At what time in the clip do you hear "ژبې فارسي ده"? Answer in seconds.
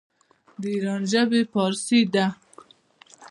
1.11-2.25